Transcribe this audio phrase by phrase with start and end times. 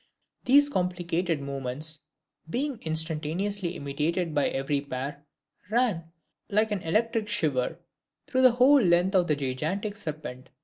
[0.45, 1.99] These complicated movements,
[2.49, 5.23] being instantaneously imitated by every pair,
[5.69, 6.05] ran,
[6.49, 7.77] like an electric shiver,
[8.25, 10.49] through the whole length of this gigantic serpent.